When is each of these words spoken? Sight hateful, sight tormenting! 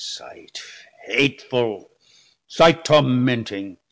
Sight 0.03 0.59
hateful, 1.05 1.91
sight 2.47 2.83
tormenting! 2.83 3.77